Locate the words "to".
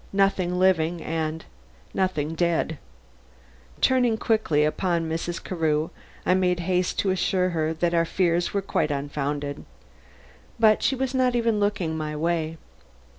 7.01-7.11